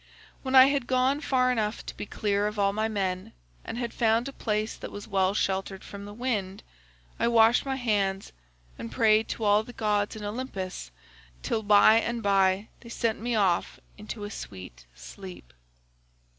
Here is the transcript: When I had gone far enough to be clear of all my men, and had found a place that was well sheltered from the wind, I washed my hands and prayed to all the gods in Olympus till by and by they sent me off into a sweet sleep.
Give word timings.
When 0.41 0.55
I 0.55 0.65
had 0.65 0.87
gone 0.87 1.21
far 1.21 1.51
enough 1.51 1.85
to 1.85 1.95
be 1.95 2.07
clear 2.07 2.47
of 2.47 2.57
all 2.57 2.73
my 2.73 2.87
men, 2.87 3.33
and 3.63 3.77
had 3.77 3.93
found 3.93 4.27
a 4.27 4.33
place 4.33 4.75
that 4.75 4.91
was 4.91 5.07
well 5.07 5.35
sheltered 5.35 5.83
from 5.83 6.05
the 6.05 6.11
wind, 6.15 6.63
I 7.19 7.27
washed 7.27 7.67
my 7.67 7.75
hands 7.75 8.31
and 8.79 8.91
prayed 8.91 9.27
to 9.27 9.43
all 9.43 9.61
the 9.61 9.73
gods 9.73 10.15
in 10.15 10.23
Olympus 10.23 10.89
till 11.43 11.61
by 11.61 11.99
and 11.99 12.23
by 12.23 12.69
they 12.79 12.89
sent 12.89 13.21
me 13.21 13.35
off 13.35 13.79
into 13.95 14.23
a 14.23 14.31
sweet 14.31 14.87
sleep. 14.95 15.53